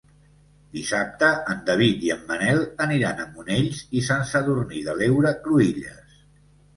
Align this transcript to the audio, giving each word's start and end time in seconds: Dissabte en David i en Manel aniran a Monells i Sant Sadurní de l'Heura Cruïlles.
Dissabte 0.75 1.27
en 1.53 1.59
David 1.67 2.05
i 2.07 2.09
en 2.15 2.23
Manel 2.31 2.61
aniran 2.85 3.21
a 3.23 3.27
Monells 3.35 3.81
i 3.99 4.01
Sant 4.07 4.25
Sadurní 4.31 4.81
de 4.89 4.97
l'Heura 5.03 5.35
Cruïlles. 5.45 6.17